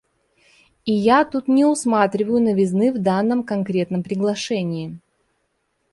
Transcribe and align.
И 0.93 0.93
я 0.93 1.19
тут 1.35 1.47
не 1.57 1.63
усматриваю 1.65 2.41
новизны 2.47 2.91
в 2.91 2.97
данном 3.03 3.43
конкретном 3.43 4.01
приглашении. 4.01 4.97